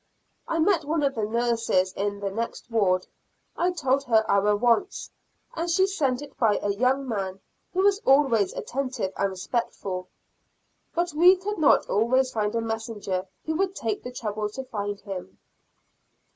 I 0.47 0.57
met 0.57 0.83
one 0.83 1.03
of 1.03 1.13
the 1.13 1.25
nurses 1.27 1.93
in 1.93 2.21
the 2.21 2.31
next 2.31 2.71
ward; 2.71 3.05
I 3.55 3.69
told 3.71 4.03
her 4.05 4.25
our 4.27 4.55
wants, 4.55 5.11
and 5.55 5.69
she 5.69 5.85
sent 5.85 6.23
it 6.23 6.35
by 6.39 6.57
a 6.63 6.71
young 6.73 7.07
man 7.07 7.39
who 7.71 7.83
was 7.83 7.99
always 7.99 8.51
attentive 8.53 9.13
and 9.15 9.29
respectful, 9.29 10.07
but 10.95 11.13
we 11.13 11.35
could 11.35 11.59
not 11.59 11.87
always 11.87 12.31
find 12.31 12.55
a 12.55 12.61
messenger 12.61 13.27
who 13.45 13.53
would 13.57 13.75
take 13.75 14.01
the 14.01 14.11
trouble 14.11 14.49
to 14.49 14.63
find 14.63 14.99
him. 15.01 15.37